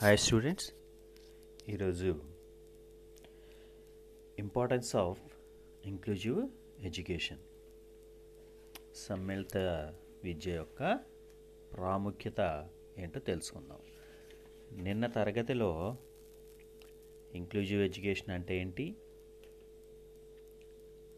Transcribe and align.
Hi 0.00 0.18
students 0.18 0.66
ఈరోజు 1.68 2.10
importance 4.38 4.96
of 4.96 5.20
inclusive 5.84 6.40
education 6.84 7.42
సమ్మిళిత 8.94 9.56
విద్య 10.24 10.54
యొక్క 10.54 10.80
ప్రాముఖ్యత 11.72 12.40
ఏంటో 12.98 13.20
తెలుసుకుందాం. 13.20 13.80
నిన్న 14.82 15.06
తరగతిలో 15.06 15.70
ఇంక్లూజివ్ 17.34 17.82
ఎడ్యుకేషన్ 17.82 18.30
అంటే 18.30 18.60
ఏంటి? 18.60 18.86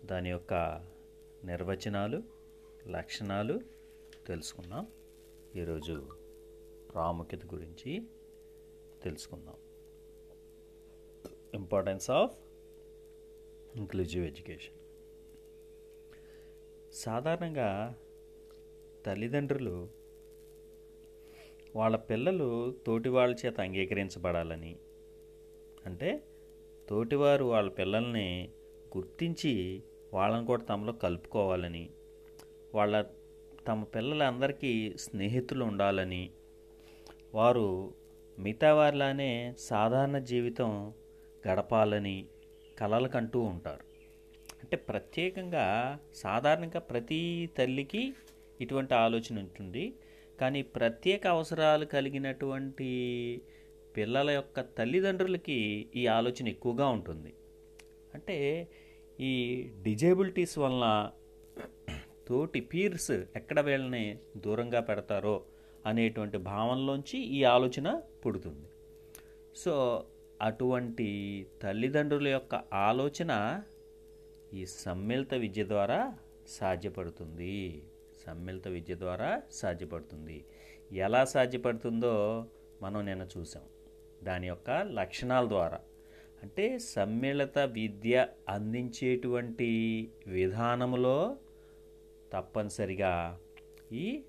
దాని 0.05 0.31
యొక్క 0.31 0.55
నిర్వచనాలు 1.45 2.19
లక్షణాలు 2.87 3.61
తెలుసుకున్నాం 4.27 4.87
ఈరోజు 5.55 5.97
ప్రాముఖ్యత 6.93 7.47
గురించి 7.47 7.93
తెలుసుకుందాం. 9.03 9.55
ఇంపార్టెన్స్ 11.55 12.11
ఆఫ్ 12.11 12.37
ఇంక్లూజివ్ 13.77 14.25
ఎడ్యుకేషన్ 14.25 14.75
సాధారణంగా 16.93 17.69
తల్లిదండ్రులు 19.07 19.77
వాళ్ళ 21.77 21.97
పిల్లలు 21.97 22.49
తోటి 22.87 23.09
వాళ్ళ 23.09 23.37
చేత 23.47 23.61
అంగీకరించబడాలని 23.61 24.77
అంటే 25.87 26.11
తోటివారు 26.89 27.45
వాళ్ళ 27.45 27.71
పిల్లల్ని 27.71 28.53
గుర్తించి 28.97 29.83
వాళ్ళని 30.13 30.47
కూడా 30.47 30.65
తమలో 30.65 30.93
కలుపుకోవాలని 30.93 31.91
వాళ్ళ 32.75 32.95
తమ 33.69 33.85
పిల్లలందరికీ 33.85 34.97
స్నేహితులు 34.97 35.65
ఉండాలని 35.65 36.31
వారు 37.35 37.95
మిగతా 38.39 38.75
వారిలానే 38.75 39.55
సాధారణ 39.59 40.19
జీవితం 40.19 40.93
గడపాలని 41.49 42.27
కలలు 42.79 43.09
కంటూ 43.09 43.41
ఉంటారు. 43.41 43.85
అంటే 44.63 44.77
ప్రత్యేకంగా 44.77 45.99
సాధారణంగా 46.15 46.81
ప్రతి 46.81 47.51
తల్లికి 47.59 48.15
ఇటువంటి 48.61 48.95
ఆలోచన 48.95 49.39
ఉంటుంది. 49.39 49.95
కానీ 50.41 50.63
ప్రత్యేక 50.63 51.27
అవసరాలు 51.27 51.85
కలిగినటువంటి 51.85 52.91
పిల్లల 53.97 54.31
యొక్క 54.31 54.61
తల్లిదండ్రులకి 54.61 55.89
ఈ 55.97 56.07
ఆలోచన 56.07 56.49
ఎక్కువగా 56.49 56.89
ఉంటుంది. 56.89 57.33
అంటే 58.15 58.69
ఈ 59.21 59.63
డిజేబిలిటీస్ 59.83 60.59
వలన 60.59 61.11
తోటి 62.29 62.61
పీర్స్ 62.61 63.11
ఎక్కడ 63.11 63.61
వీళ్ళని 63.61 64.19
దూరంగా 64.37 64.81
పెడతారో 64.81 65.43
అనేటువంటి 65.87 66.39
భావనలోంచి 66.39 67.19
ఈ 67.19 67.45
ఆలోచన 67.45 68.01
పుడుతుంది. 68.27 68.69
సో 69.57 70.05
అటువంటి 70.43 71.47
తల్లిదండ్రుల 71.63 72.29
యొక్క 72.29 72.63
ఆలోచన 72.73 73.63
ఈ 74.55 74.67
సమ్మిళిత 74.67 75.35
విద్య 75.35 75.65
ద్వారా 75.65 76.15
సాధ్యపడుతుంది. 76.49 77.83
సమ్మిళిత 78.27 78.69
విద్య 78.69 78.95
ద్వారా 78.95 79.43
సాధ్యపడుతుంది. 79.51 80.45
ఎలా 80.93 81.25
సాధ్యపడుతుందో 81.25 82.47
మనం 82.83 83.07
నిన్న 83.07 83.29
చూసాం. 83.39 83.63
దాని 84.23 84.47
యొక్క 84.47 84.71
లక్షణాల 84.71 85.49
ద్వారా. 85.49 85.81
అంటే 86.43 86.79
సమ్మిళిత 86.79 87.59
విద్య 87.59 88.29
అందించేటువంటి 88.49 90.11
విధానములో 90.27 91.37
తప్పనిసరిగా 92.33 93.39
ఈ 93.93 94.23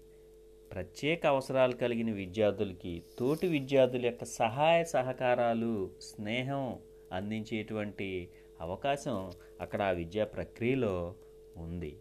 ప్రత్యేక 0.71 1.25
అవసరాలు 1.25 1.75
కలిగిన 1.75 2.11
విద్యార్థులకి 2.11 3.03
తోటి 3.19 3.47
విద్యార్థుల 3.47 4.05
యొక్క 4.05 4.23
సహాయ 4.23 4.83
సహకారాలు 4.83 5.91
స్నేహం 6.01 6.79
అందించేటువంటి 7.11 8.29
అవకాశం 8.61 9.31
అక్కడ 9.61 9.81
ఆ 9.81 9.89
విద్యా 9.89 10.25
ప్రక్రియలో 10.25 11.15
ఉంది. 11.57 11.99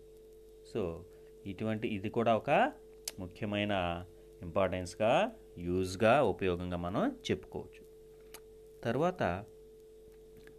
సో 0.74 1.04
ఇటువంటి 1.46 1.88
ఇది 1.88 2.10
కూడా 2.10 2.36
ఒక 2.36 2.72
ముఖ్యమైన 3.18 4.04
ఇంపార్టెన్స్గా 4.42 5.30
యూజ్గా 5.58 6.22
ఉపయోగంగా 6.22 6.76
మనం 6.76 7.16
చెప్పుకోవచ్చు. 7.30 7.82
తర్వాత 8.84 9.44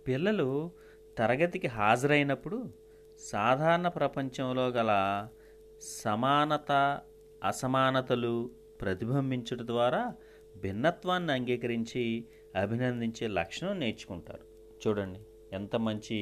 పిల్లలు 0.07 0.71
తరగతికి 1.17 1.67
హాజరైనప్పుడు 1.67 2.69
సాధారణ 3.19 3.87
ప్రపంచంలో 3.87 4.67
గల 4.67 4.91
సమానత 5.81 7.01
అసమానతలు 7.43 8.49
ప్రతిబింబించడం 8.81 9.67
ద్వారా 9.67 10.13
భిన్నత్వాన్ని 10.57 11.33
అంగీకరించి 11.33 12.25
అభినందించే 12.55 13.27
లక్షణం 13.27 13.79
నేర్చుకుంటారు. 13.79 14.43
చూడండి 14.87 15.19
ఎంత 15.53 15.75
మంచి 15.75 16.17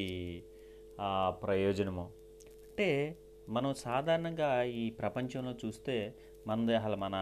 ప్రయోజనమో. 1.28 2.04
అంటే 2.46 3.18
మనం 3.50 3.74
సాధారణంగా 3.74 4.64
ఈ 4.64 4.90
ప్రపంచంలో 4.90 5.56
చూస్తే 5.66 6.14
మన 6.48 6.76
అసలు 6.76 6.96
మన 6.96 7.14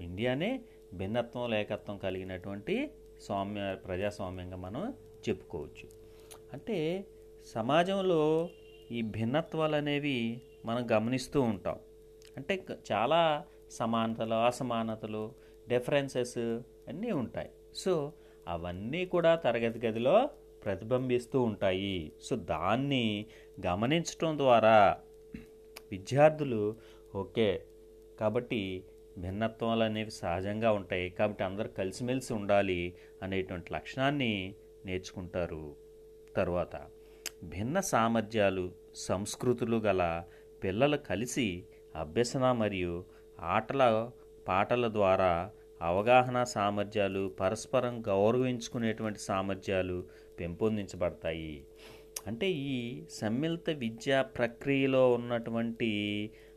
ఇండియానే 0.00 0.62
భిన్నత్వం 0.94 1.50
లేకత్వం 1.50 1.98
కలిగినటువంటి 1.98 2.90
స్వామ్య 3.22 3.76
ప్రజాస్వామ్యంగా 3.86 4.56
మనం 4.56 4.94
చెప్పుకోవచ్చు. 5.28 5.88
అంటే 6.52 7.06
సమాజంలో 7.46 8.48
ఈ 8.90 9.02
భిన్నత్వాలు 9.02 9.76
అనేవి 9.76 10.42
మనం 10.64 10.86
గమనిస్తూ 10.92 11.40
ఉంటాం. 11.42 11.76
అంటే 12.38 12.54
చాలా 12.92 13.44
సమానతలు 13.70 14.34
అసమానతలు 14.34 15.22
డిఫరెన్సెస్ 15.68 16.38
అన్నీ 16.88 17.10
ఉంటాయి. 17.10 17.50
సో 17.74 18.12
అవన్నీ 18.48 19.06
కూడా 19.06 19.34
తరగతి 19.36 19.86
గదిలో 19.86 20.30
ప్రతిబింబిస్తూ 20.64 21.42
ఉంటాయి. 21.42 22.12
సో 22.22 22.36
దాన్ని 22.36 23.26
గమనించడం 23.66 24.38
ద్వారా 24.38 24.98
విద్యార్థులు 25.92 26.76
ఓకే 27.14 27.62
కాబట్టి 28.20 28.84
భిన్నత్వాలు 29.18 29.82
అనేవి 29.82 30.10
సహజంగా 30.10 30.72
ఉంటాయి. 30.72 31.10
కాబట్టి 31.10 31.44
అందరూ 31.44 31.68
కలిసిమెలిసి 31.68 32.32
ఉండాలి 32.34 32.94
అనేటువంటి 33.22 33.74
లక్షణాన్ని 33.74 34.54
నేర్చుకుంటారు. 34.84 35.76
తర్వాత 36.36 36.74
భిన్న 37.44 37.80
సామర్థ్యాలు 37.80 38.72
సంస్కృతులు 38.94 39.76
గల 39.76 40.22
పిల్లలు 40.64 40.96
కలిసి 40.96 41.64
అభ్యసన 41.98 42.52
మరియు 42.52 42.94
ఆటల 43.38 43.82
పాటల 44.48 44.88
ద్వారా 44.88 45.32
అవగాహన 45.82 46.44
సామర్థ్యాలు 46.44 47.34
పరస్పరం 47.40 47.94
గౌరవించుకునేటువంటి 48.08 49.18
సామర్థ్యాలు 49.18 49.98
పెంపొందించబడతాయి. 50.40 51.54
అంటే 52.26 52.50
ఈ 52.50 52.78
సమ్మిళిత 53.20 53.70
విద్యా 53.70 54.22
ప్రక్రియలో 54.22 55.12
ఉన్నటువంటి 55.12 55.90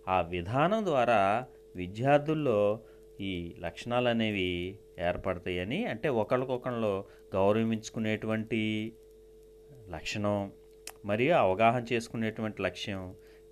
ఆ 0.08 0.22
విధానం 0.22 0.86
ద్వారా 0.86 1.22
విద్యార్థుల్లో 1.76 2.60
ఈ 3.20 3.34
లక్షణాలు 3.60 4.10
అనేవి 4.10 4.50
ఏర్పడతాయని 5.00 5.86
అంటే 5.86 6.10
ఒకరికొకరిలో 6.22 6.94
గౌరవించుకునేటువంటి 7.36 8.62
లక్షణం 9.90 10.38
మరియు 11.06 11.34
అవగాహన 11.36 11.84
చేసుకునేటువంటి 11.94 12.62
లక్ష్యం 12.62 13.04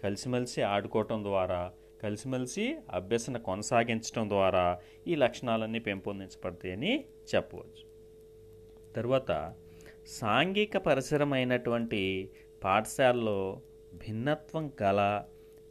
కలిసిమెలిసి 0.04 0.62
ఆడుకోవటం 0.64 1.24
ద్వారా 1.24 1.62
కలిసిమెలిసి 2.04 2.78
అభ్యసన 2.92 3.38
కొనసాగించడం 3.38 4.30
ద్వారా 4.30 4.80
ఈ 5.08 5.16
లక్షణాలన్నీ 5.16 5.80
పెంపొందించబడతాయని 5.80 7.06
చెప్పవచ్చు. 7.36 7.90
తరువాత 8.96 9.54
సాంఘిక 10.08 10.78
పరిసరమైనటువంటి 10.78 12.30
పాఠశాలలో 12.64 13.62
భిన్నత్వం 13.94 14.72
గల 14.82 15.24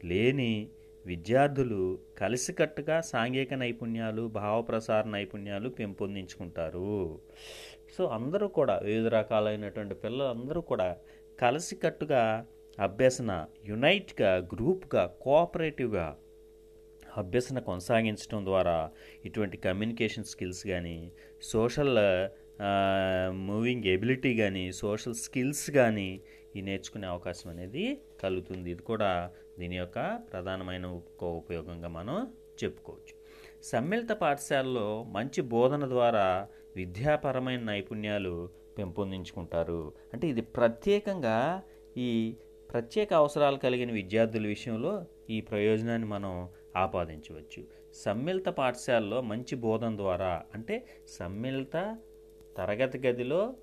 లేని 0.05 0.69
విద్యార్థులు 1.07 1.99
కలిసికట్టుగా 2.19 3.01
సాంఘిక 3.01 3.55
నైపుణ్యాలు 3.55 4.29
భావప్రసార 4.29 5.09
నైపుణ్యాలు 5.09 5.69
పెంపొందించుకుంటారు. 5.69 7.21
సో 7.99 8.07
అందరూ 8.07 8.49
కూడా 8.49 8.79
వివిధ 8.79 9.07
రకాలైనటువంటి 9.07 9.95
పిల్లలు 9.95 10.29
అందరూ 10.29 10.61
కూడా 10.61 10.97
కలిసికట్టుగా 11.41 12.47
అభ్యసన 12.87 13.31
యునైట్గా 13.69 14.33
గ్రూప్గా 14.53 15.05
కోఆపరేటివ్గా 15.25 16.07
అభ్యసన 17.21 17.59
కొనసాగించడం 17.69 18.41
ద్వారా 18.49 18.77
ఇటువంటి 19.29 19.57
కమ్యూనికేషన్ 19.67 20.29
స్కిల్స్ 20.33 20.63
కానీ 20.73 20.99
సోషల్ 21.53 21.99
మూవింగ్ 23.49 23.87
ఎబిలిటీ 23.95 24.33
కానీ 24.37 24.65
సోషల్ 24.83 25.17
స్కిల్స్ 25.25 25.67
కానీ 25.79 26.09
ఈ 26.57 26.61
నేర్చుకునే 26.69 27.07
అవకాశం 27.07 27.49
అనేది 27.51 27.85
కలుగుతుంది. 28.23 28.69
ఇది 28.75 28.83
కూడా 28.91 29.11
దీని 29.59 29.77
యొక్క 29.83 29.99
ప్రధానమైన 30.31 30.87
ఉపయోగంగా 31.43 31.89
మనం 31.99 32.17
చెప్పుకోవచ్చు. 32.61 33.15
సమ్మిళిత 33.71 34.13
పాఠశాలలో 34.23 34.89
మంచి 35.17 35.41
బోధన 35.55 35.85
ద్వారా 35.95 36.27
విద్యాపరమైన 36.77 37.61
నైపుణ్యాలు 37.71 38.35
పెంపొందించుకుంటారు. 38.79 39.83
అంటే 40.13 40.25
ఇది 40.33 40.43
ప్రత్యేకంగా 40.59 41.39
ఈ 42.07 42.11
ప్రత్యేక 42.71 43.15
అవసరాలు 43.15 43.57
కలిగిన 43.57 43.91
విద్యార్థుల 43.93 44.47
విషయంలో 44.47 45.05
ఈ 45.31 45.41
ప్రయోజనాన్ని 45.41 46.09
మనం 46.09 46.49
ఆపాదించవచ్చు. 46.77 47.65
సమ్మిళిత 47.95 48.49
పాఠశాలలో 48.49 49.21
మంచి 49.21 49.57
బోధన 49.57 49.97
ద్వారా 49.97 50.43
అంటే 50.55 50.87
సమ్మిళిత 51.09 51.97
తరగతి 52.57 52.99
గదిలో 52.99 53.55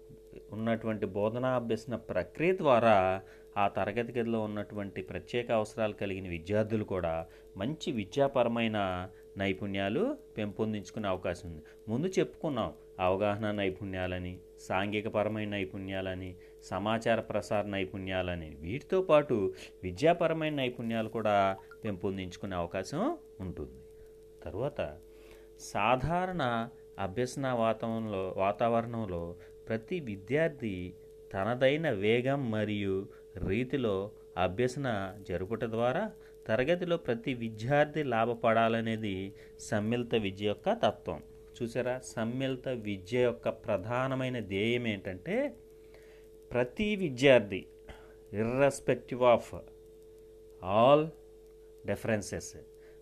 ఉన్నటువంటి 0.52 1.06
బోధనా 1.06 1.56
అభ్యసన 1.56 1.96
ప్రక్రియ 1.96 2.54
ద్వారా 2.58 3.22
ఆ 3.58 3.68
తరగతి 3.68 4.20
గదిలో 4.20 4.42
ఉన్నటువంటి 4.42 5.02
ప్రత్యేక 5.02 5.52
అవసరాలు 5.52 5.94
కలిగిన 5.94 6.28
విద్యార్థులు 6.30 6.84
కూడా 6.84 7.28
మంచి 7.58 7.92
విద్యాపరమైన 7.92 9.10
నైపుణ్యాలు 9.38 10.18
పెంపొందించుకునే 10.38 11.08
అవకాశం 11.08 11.50
ఉంది. 11.50 11.64
ముందు 11.88 12.08
చెప్పుకున్నాం 12.08 12.74
అవగాహన 13.00 13.52
నైపుణ్యాలని 13.52 14.40
సాంఘికపరమైన 14.60 15.50
నైపుణ్యాలని 15.50 16.36
సమాచార 16.66 17.20
ప్రసార 17.20 17.66
నైపుణ్యాలని 17.66 18.58
వీటితో 18.60 19.02
పాటు 19.02 19.54
విద్యాపరమైన 19.84 20.54
నైపుణ్యాలు 20.54 21.10
కూడా 21.10 21.58
పెంపొందించుకునే 21.84 22.56
అవకాశం 22.56 23.18
ఉంటుంది. 23.40 23.82
తరువాత 24.44 24.98
సాధారణ 25.60 26.70
అభ్యసన 27.00 27.52
వాతావరణంలో 27.52 28.34
వాతావరణంలో 28.38 29.36
ప్రతి 29.68 30.00
విద్యార్థి 30.00 30.94
తనదైన 31.34 31.90
వేగం 31.90 32.52
మరియు 32.52 33.08
రీతిలో 33.48 34.12
అభ్యసన 34.38 35.16
జరుపుట 35.30 35.64
ద్వారా 35.64 36.12
తరగతిలో 36.48 36.98
ప్రతి 36.98 37.34
విద్యార్థి 37.34 38.04
లాభపడాలనేది 38.04 39.34
సమ్మిళిత 39.60 40.16
విద్య 40.16 40.46
యొక్క 40.46 40.74
తత్వం. 40.74 41.24
చూసారా? 41.64 42.00
సమ్మిళిత 42.04 42.70
విద్య 42.70 43.20
యొక్క 43.20 43.50
ప్రధానమైన 43.50 44.40
ధ్యేయం 44.40 44.88
ఏంటంటే 44.88 45.54
ప్రతి 46.56 46.86
విద్యార్థి 47.00 47.60
ఇర్రెస్పెక్టివ్ 48.32 49.24
ఆఫ్ 49.32 49.50
ఆల్ 50.62 51.04
డిఫరెన్సెస్ 51.84 52.54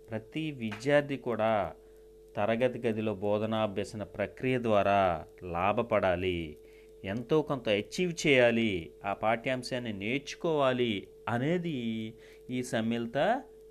ప్రతి 0.08 0.44
విద్యార్థి 0.62 1.18
కూడా 1.26 1.52
తరగతి 2.36 2.80
గదిలో 2.86 3.14
బోధనాభ్యసన 3.22 4.04
ప్రక్రియ 4.16 4.56
ద్వారా 4.60 4.98
లాభపడాలి 5.56 6.40
ఎంతో 7.04 7.38
కొంత 7.42 7.68
అచీవ్ 7.78 8.14
చేయాలి 8.24 8.72
ఆ 9.06 9.14
పాఠ్యాంశాన్ని 9.22 9.94
నేర్చుకోవాలి 10.02 10.92
అనేది 11.30 11.78
ఈ 12.50 12.62
సమ్మిళిత 12.72 13.18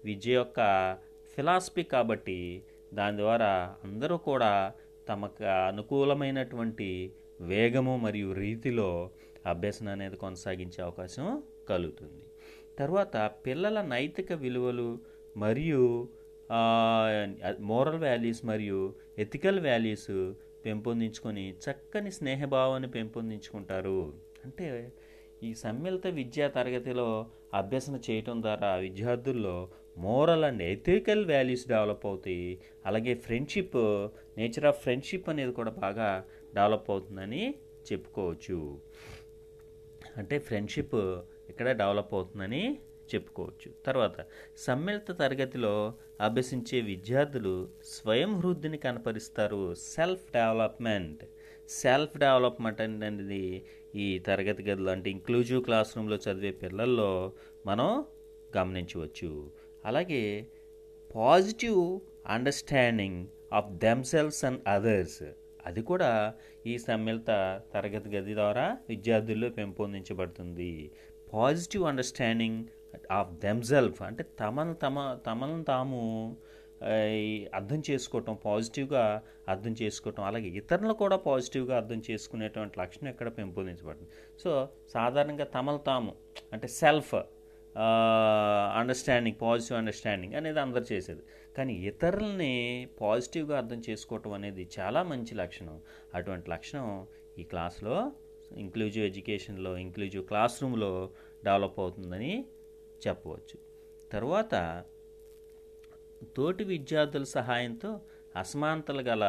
విద్య 0.04 0.32
యొక్క 0.32 0.60
ఫిలాసఫీ 1.34 1.86
కాబట్టి 1.88 2.38
దాని 2.92 3.18
ద్వారా 3.18 3.52
అందరూ 3.84 4.18
కూడా 4.26 4.52
తమకు 5.08 5.44
అనుకూలమైనటువంటి 5.64 6.88
వేగము 7.44 7.96
మరియు 7.98 8.30
రీతిలో 8.38 8.90
అభ్యసన 9.46 9.88
అనేది 9.88 10.16
కొనసాగించే 10.16 10.82
అవకాశం 10.82 11.42
కలుగుతుంది. 11.68 12.24
తర్వాత 12.78 13.30
పిల్లల 13.46 13.82
నైతిక 13.82 14.32
విలువలు 14.32 14.98
మరియు 15.36 16.08
మోరల్ 17.60 18.00
వాల్యూస్ 18.00 18.44
మరియు 18.44 18.94
ఎథికల్ 19.18 19.60
వాల్యూస్ 19.60 20.34
పెంపొందించుకొని 20.64 21.54
చక్కని 21.64 22.10
స్నేహభావాన్ని 22.10 22.90
పెంపొందించుకుంటారు. 22.90 24.14
అంటే 24.44 24.92
ఈ 25.42 25.54
సమ్మిళిత 25.54 26.06
విద్యా 26.06 26.48
తరగతిలో 26.48 27.26
అభ్యసన 27.54 28.00
చేయటం 28.10 28.42
ద్వారా 28.42 28.74
విద్యార్థుల్లో 28.74 29.68
moral 29.98 30.44
and 30.44 30.62
ethical 30.62 31.26
values 31.26 31.68
develop 31.68 32.06
అవుతాయి. 32.06 32.58
అలాగే 32.86 33.14
ఫ్రెండ్షిప్ 33.14 33.76
నేచర్ 34.38 34.66
ఆఫ్ 34.66 34.82
ఫ్రెండ్షిప్ 34.82 35.28
అనేది 35.28 35.52
కూడా 35.52 35.70
బాగా 35.70 36.24
డెవలప్ 36.54 36.90
అవుతుందని 36.90 37.54
చెప్పుకోవచ్చు. 37.92 38.78
అంటే 40.16 40.38
ఫ్రెండ్షిప్ 40.38 40.94
ఇక్కడ 41.48 41.72
డెవలప్ 41.72 42.14
అవుతుందని 42.14 42.78
చెప్పుకోవచ్చు. 43.14 43.72
తర్వాత 43.86 44.24
సమ్మిళిత 44.56 45.10
తరగతిలో 45.10 45.94
అభ్యసించే 46.20 46.80
విద్యార్థులు 46.80 47.68
స్వయం 47.84 48.38
వృద్ధిని 48.38 48.78
కనపరుస్తారు. 48.78 49.74
సెల్ఫ్ 49.74 50.32
డెవలప్మెంట్ 50.32 51.24
సెల్ఫ్ 51.68 52.18
డెవలప్మెంట్ 52.18 52.80
అనేది 52.80 53.64
ఈ 53.94 54.18
తరగతి 54.18 54.62
గదిలో 54.62 54.92
అంటే 54.92 55.10
ఇంక్లూజివ్ 55.10 55.64
క్లాస్ 55.64 55.96
రూమ్లో 55.96 56.16
చదివే 56.16 56.50
పిల్లల్లో 56.50 57.32
మనం 57.66 58.04
గమనించవచ్చు. 58.56 59.50
అలాగే 59.84 60.46
positive 61.14 62.00
understanding 62.26 63.26
of 63.52 63.70
themselves 63.70 64.44
and 64.44 64.68
others. 64.68 65.22
అది 65.68 65.82
కూడా 65.90 66.10
ఈ 66.70 66.74
సమ్మిళిత 66.86 67.30
తరగతి 67.74 68.10
గది 68.14 68.34
ద్వారా 68.40 68.66
విద్యార్థుల్లో 68.88 69.50
పెంపొందించబడుతుంది. 69.58 70.72
పాజిటివ్ 71.34 71.84
అండర్స్టాండింగ్ 71.90 72.60
ఆఫ్ 73.18 73.30
దెమ్సెల్ఫ్ 73.44 74.00
అంటే 74.08 74.22
తమను 74.40 74.74
తమ 74.84 74.96
తమను 75.26 75.58
తాము 75.72 76.00
అర్థం 77.58 77.80
చేసుకోవటం 77.88 78.34
పాజిటివ్గా 78.44 79.02
అర్థం 79.52 79.74
చేసుకోవటం 79.82 80.22
అలాగే 80.28 80.48
ఇతరులు 80.60 80.94
కూడా 81.02 81.16
పాజిటివ్గా 81.26 81.74
అర్థం 81.80 82.00
చేసుకునేటువంటి 82.08 82.74
లక్షణం 82.80 83.08
ఇక్కడ 83.12 83.28
పెంపొందించబడుతుంది. 83.38 84.10
సో 84.42 84.50
సాధారణంగా 84.94 85.46
తమలు 85.56 85.80
తాము 85.90 86.12
అంటే 86.52 86.68
సెల్ఫ్ 86.80 87.14
అండర్స్టాండింగ్ 88.80 89.38
పాజిటివ్ 89.42 89.76
అండర్స్టాండింగ్ 89.78 90.34
అనేది 90.40 90.60
అందరు 90.64 90.86
చేసేది. 90.92 91.22
కానీ 91.56 91.74
ఇతరుల్ని 91.74 92.52
పాజిటివ్గా 93.00 93.56
అర్థం 93.56 93.82
చేసుకోవటం 93.90 94.32
అనేది 94.32 94.70
చాలా 94.78 95.02
మంచి 95.02 95.34
లక్షణం. 95.34 95.82
అటువంటి 96.14 96.50
లక్షణం 96.50 97.06
ఈ 97.38 97.42
క్లాస్లో 97.42 98.12
ఇంక్లూజివ్ 98.56 99.04
ఎడ్యుకేషన్లో 99.06 99.76
ఇంక్లూజివ్ 99.76 100.24
క్లాస్ 100.24 100.62
రూమ్లో 100.62 100.92
డెవలప్ 101.44 101.80
అవుతుందని 101.80 102.32
చెప్పవచ్చు. 103.06 103.58
తర్వాత 104.12 104.84
తోటి 106.36 106.64
విద్యార్థుల 106.64 107.22
సహాయంతో 107.22 108.00
అసమానతలు 108.36 109.02
గల 109.02 109.24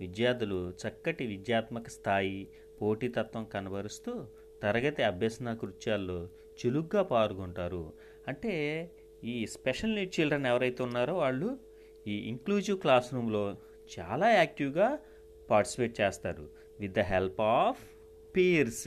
విద్యార్థులు 0.00 0.58
చక్కటి 0.82 1.26
విద్యాత్మక 1.26 1.88
స్థాయి 1.88 2.48
పోటీతత్వం 2.80 3.44
కనబరుస్తూ 3.44 4.12
తరగతి 4.62 5.02
అభ్యసన 5.02 5.54
కృత్యాల్లో 5.54 6.28
చురుగ్గా 6.58 7.02
పాల్గొంటారు. 7.02 7.92
అంటే 8.28 8.54
ఈ 9.32 9.34
స్పెషల్ 9.56 9.94
నీడ్ 9.96 10.12
చిల్డ్రన్ 10.16 10.46
ఎవరైతే 10.52 10.80
ఉన్నారో 10.88 11.14
వాళ్ళు 11.24 11.48
ఈ 12.12 12.14
ఇంక్లూజివ్ 12.32 12.78
క్లాస్ 12.84 13.08
రూమ్లో 13.14 13.44
చాలా 13.94 14.28
యాక్టివ్గా 14.40 14.88
పార్టిసిపేట్ 15.50 15.94
చేస్తారు. 16.00 16.44
With 16.80 16.94
the 16.98 17.02
help 17.14 17.40
of 17.58 17.82
peers 18.36 18.86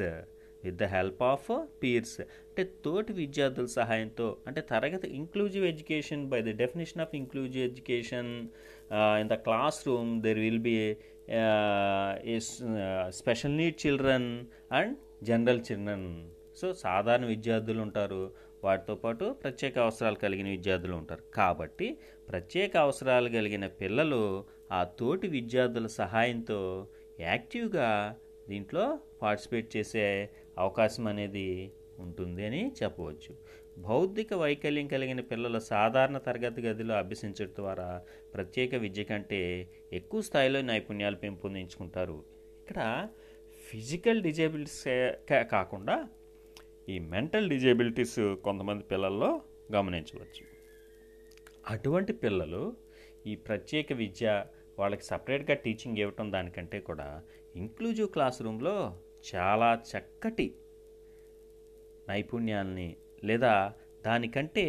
with 0.64 0.78
the 0.82 0.86
help 0.96 1.22
of 1.32 1.48
peers 1.82 2.16
అంటే 2.22 2.64
తోటి 2.86 3.12
విద్యార్థుల 3.22 3.68
సహాయంతో 3.80 4.28
అంటే 4.48 4.62
తరగతి 4.72 5.08
inclusive 5.20 5.66
education 5.72 6.24
by 6.32 6.40
the 6.48 6.54
definition 6.62 7.02
of 7.06 7.14
inclusive 7.22 7.64
education 7.70 8.32
in 9.22 9.30
the 9.34 9.38
classroom 9.90 10.12
there 10.26 10.40
will 10.46 10.64
be 10.70 10.78
special 13.20 13.56
need 13.62 13.78
children 13.86 14.30
and 14.80 14.96
general 15.30 15.62
children 15.70 16.10
so 16.60 16.68
సాధారణ 16.84 17.26
విద్యార్థులు 17.34 17.82
ఉంటారు. 17.88 18.22
వాటితో 18.64 18.96
పాటు 18.96 19.26
ప్రత్యేక 19.44 19.80
అవసరాలు 19.80 20.16
కలిగిన 20.16 20.48
విద్యార్థులు 20.48 20.96
ఉంటారు. 20.96 21.24
కాబట్టి 21.34 21.98
ప్రత్యేక 22.30 22.78
అవసరాలు 22.78 23.30
కలిగిన 23.30 23.68
పిల్లలు 23.68 24.46
ఆ 24.72 24.84
తోటి 24.84 25.28
విద్యార్థుల 25.28 25.86
సహాయంతో 25.86 26.88
యాక్టివ్గా 27.20 28.16
దీంట్లో 28.50 29.00
పార్టిసిపేట్ 29.22 29.78
చేసే 29.78 30.30
అవకాశం 30.58 31.08
అనేది 31.08 31.72
ఉంటుంది 32.00 32.46
అని 32.46 32.72
చెప్పవచ్చు. 32.84 33.36
బౌద్ధిక 33.78 34.34
వైకల్యం 34.34 34.88
కలిగిన 34.88 35.22
పిల్లలు 35.22 35.60
సాధారణ 35.60 36.18
తరగతి 36.18 36.62
గదిలో 36.62 36.96
అభ్యసించడం 36.96 37.52
ద్వారా 37.56 38.02
ప్రత్యేక 38.34 38.76
విద్య 38.76 39.04
కంటే 39.04 39.70
ఎక్కువ 39.94 40.22
స్థాయిలో 40.22 40.62
నైపుణ్యాలు 40.62 41.16
పెంపొందించుకుంటారు. 41.16 42.24
ఇక్కడ 42.60 43.08
ఫిజికల్ 43.72 44.22
డిజేబిలిటీస్ 44.22 44.84
కాకుండా 45.52 46.10
ఈ 46.88 47.00
మెంటల్ 47.00 47.50
డిజేబిలిటీస్ 47.50 48.20
కొంతమంది 48.44 48.84
పిల్లల్లో 48.84 49.30
గమనించవచ్చు. 49.72 50.44
అటువంటి 51.68 52.14
పిల్లలు 52.14 52.62
ఈ 53.26 53.36
ప్రత్యేక 53.36 53.94
విద్య 53.94 54.26
వాళ్ళకి 54.80 55.04
సపరేట్గా 55.04 55.54
టీచింగ్ 55.56 55.98
ఇవ్వటం 55.98 56.32
దానికంటే 56.32 56.80
కూడా 56.80 57.08
ఇంక్లూజివ్ 57.56 58.10
క్లాస్ 58.10 58.42
రూమ్లో 58.42 58.76
చాలా 59.36 59.84
చక్కటి 59.92 60.48
నైపుణ్యాల్ని 62.08 62.90
లేదా 63.24 63.54
దానికంటే 64.06 64.66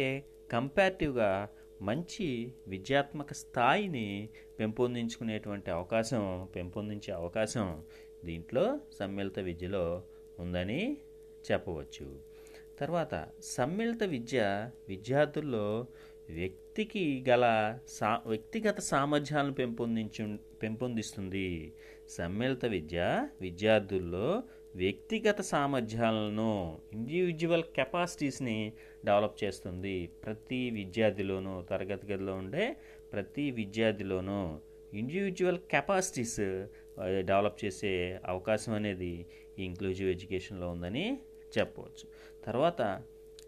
కంపారిటివ్గా 0.51 1.31
మంచి 1.81 2.27
విద్యాత్మక 2.67 3.33
స్థాయిని 3.33 4.07
పెంపొందించుకునేటువంటి 4.59 5.71
అవకాశం 5.71 6.23
పెంపొందించే 6.55 7.13
అవకాశం 7.13 7.67
దీంట్లో 8.25 8.79
సమ్మిళిత 8.99 9.39
విద్యలో 9.39 9.85
ఉందని 10.39 10.81
చెప్పవచ్చు. 11.51 12.07
తర్వాత 12.79 13.27
సమ్మిళిత 13.43 14.03
విద్య 14.03 14.69
విద్యార్థుల్లో 14.89 15.87
వ్యక్తికి 16.29 17.25
గల 17.29 17.45
సా 17.87 18.21
వ్యక్తిగత 18.25 18.79
సామర్థ్యాలను 18.79 19.53
పెంపొందించు 19.53 20.25
పెంపొందిస్తుంది. 20.63 21.73
సమ్మిళిత 22.09 22.65
విద్య 22.65 23.27
విద్యార్థుల్లో 23.41 24.43
వ్యక్తిగత 24.75 25.41
సామర్థ్యాలను 25.41 26.51
ఇండివిజువల్ 26.93 27.63
కెపాసిటీస్ని 27.75 28.73
డెవలప్ 29.05 29.43
చేస్తుంది. 29.43 30.07
ప్రతి 30.25 30.69
విద్యార్థిలోనూ 30.69 31.61
తరగతి 31.61 32.07
గదిలో 32.13 32.33
ఉండే 32.33 32.75
ప్రతి 33.13 33.51
విద్యార్థిలోనూ 33.51 34.59
ఇండివిజువల్ 34.93 35.59
కెపాసిటీస్ 35.71 36.39
డెవలప్ 37.21 37.65
చేసే 37.65 38.19
అవకాశం 38.25 38.73
అనేది 38.73 39.25
ఇంక్లూజివ్ 39.57 40.09
ఎడ్యుకేషన్లో 40.09 40.69
ఉందని 40.69 41.05
చెప్పవచ్చు. 41.57 42.05
తర్వాత 42.43 43.01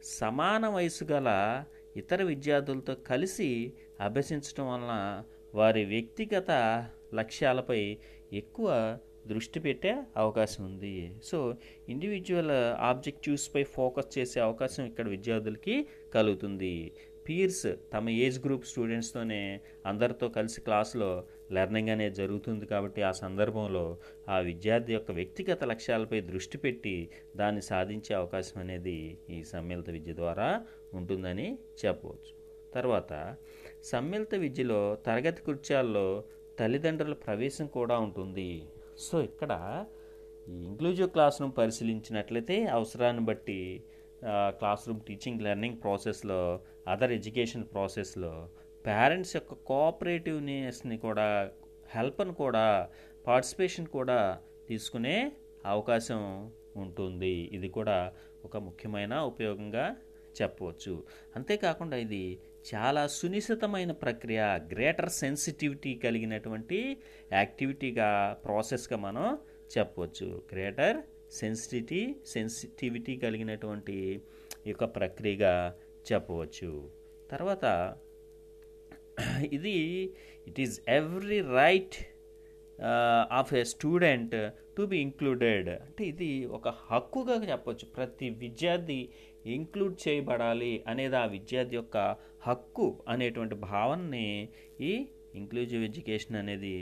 సమాన 0.04 0.68
వయసు 0.68 1.04
గల 1.04 1.30
ఇతర 1.98 2.24
విద్యార్థులతో 2.24 2.96
కలిసి 2.96 3.74
అభ్యసించడం 4.00 4.68
వలన 4.68 5.24
వారి 5.56 5.86
వ్యక్తిగత 5.86 6.52
లక్ష్యాలపై 7.14 7.98
ఎక్కువ 8.34 8.98
దృష్టి 9.28 9.60
పెట్టే 9.60 9.98
అవకాశం 10.18 10.66
ఉంది. 10.66 11.16
సో 11.24 11.54
ఇండివిజువల్ 11.90 12.52
ఆబ్జెక్టివ్స్పై 12.80 13.64
ఫోకస్ 13.64 14.18
చేసే 14.18 14.40
అవకాశం 14.40 14.86
ఇక్కడ 14.86 15.10
విద్యార్థులకి 15.10 15.88
కలుగుతుంది. 16.14 16.92
పీర్స్ 17.26 17.68
తమ 17.94 18.10
ఏజ్ 18.24 18.40
గ్రూప్ 18.46 18.66
స్టూడెంట్స్తోనే 18.72 19.42
అందరితో 19.92 20.28
కలిసి 20.38 20.60
క్లాసులో 20.62 21.10
లెర్నింగ్ 21.56 21.92
అనేది 21.94 22.16
జరుగుతుంది 22.22 22.66
కాబట్టి 22.66 23.02
ఆ 23.10 23.12
సందర్భంలో 23.22 23.86
ఆ 24.30 24.38
విద్యార్థి 24.50 24.94
యొక్క 24.96 25.12
వ్యక్తిగత 25.20 25.64
లక్ష్యాలపై 25.72 26.20
దృష్టి 26.32 26.58
పెట్టి 26.58 26.96
దాన్ని 27.36 27.64
సాధించే 27.70 28.14
అవకాశం 28.22 28.58
అనేది 28.64 28.98
ఈ 29.30 29.40
సమ్మిళిత 29.52 29.90
విద్య 29.98 30.14
ద్వారా 30.22 30.50
ఉంటుందని 31.00 31.48
చెప్పవచ్చు. 31.84 32.34
తర్వాత 32.74 33.14
సమ్మిళిత 33.92 34.36
విద్యలో 34.46 34.82
తరగతి 35.08 35.42
కృత్యాల్లో 35.48 36.08
తల్లిదండ్రుల 36.60 37.16
ప్రవేశం 37.26 37.68
కూడా 37.78 37.96
ఉంటుంది. 38.08 38.52
సో 39.06 39.16
ఇక్కడ 39.30 39.52
ఇంక్లూజివ్ 40.68 41.10
క్లాస్ 41.16 41.38
రూమ్ 41.42 41.56
పరిశీలించినట్లయితే 41.60 42.56
అవసరాన్ని 42.78 43.24
బట్టి 43.30 43.60
క్లాస్ 44.60 44.84
రూమ్ 44.88 45.02
టీచింగ్ 45.08 45.44
లెర్నింగ్ 45.46 45.78
ప్రాసెస్లో 45.84 46.40
అదర్ 46.88 47.12
ఎడ్యుకేషన్ 47.12 47.66
ప్రాసెస్లో 47.74 48.50
పేరెంట్స్ 48.86 49.36
యొక్క 49.36 49.54
కోఆపరేటివ్నెస్ని 49.54 50.98
కూడా 50.98 51.52
హెల్ప్ని 51.96 52.34
కూడా 52.34 52.66
పార్టిసిపేషన్ 53.28 53.88
కూడా 53.88 54.20
తీసుకునే 54.68 55.32
అవకాశం 55.66 56.52
ఉంటుంది. 56.76 57.50
ఇది 57.54 57.70
కూడా 57.70 58.14
ఒక 58.46 58.58
ముఖ్యమైన 58.58 59.14
ఉపయోగంగా 59.14 59.96
చెప్పవచ్చు. 60.42 61.04
అంతేకాకుండా 61.36 61.98
ఇది 61.98 62.24
చాలా 62.74 63.08
సునిశ్చితమైన 63.08 63.92
ప్రక్రియ 63.92 64.42
గ్రేటర్ 64.74 65.10
సెన్సిటివిటీ 65.10 65.96
కలిగినటువంటి 65.96 66.80
యాక్టివిటీగా 67.32 68.10
ప్రాసెస్గా 68.46 68.98
మనం 68.98 69.38
చెప్పవచ్చు. 69.78 70.44
గ్రేటర్ 70.52 70.98
సెన్సిటివిటీ 71.32 72.16
సెన్సిటివిటీ 72.26 73.16
కలిగినటువంటి 73.18 73.98
ఈ 74.66 74.70
యొక్క 74.70 74.84
ప్రక్రియగా 74.84 75.54
చెప్పవచ్చు. 76.10 76.72
తర్వాత 77.34 77.66
ఇది 79.56 79.76
it 80.50 80.60
is 80.66 80.76
every 80.98 81.40
right 81.60 81.98
of 83.40 83.52
a 83.62 83.64
student 83.74 84.36
to 84.78 84.84
be 84.92 84.98
included 85.08 85.70
అంటే 85.86 86.04
ఇది 86.12 86.30
ఒక 86.58 86.68
హక్కుగా 86.90 87.36
చెప్పొచ్చు. 87.52 87.86
ప్రతి 87.96 88.28
విద్యార్థి 88.44 89.00
ఇంక్లూడ్ 89.58 89.96
చేయబడాలి 90.06 90.74
అనేది 90.92 91.18
ఆ 91.24 91.26
విద్యార్థి 91.36 91.76
యొక్క 91.80 91.98
హక్కు 92.48 92.88
అనేటువంటి 93.14 93.56
భావనని 93.70 94.28
ఈ 94.90 94.92
ఇంక్లూజివ్ 95.42 95.84
ఎడ్యుకేషన్ 95.90 96.38
అనేది 96.42 96.76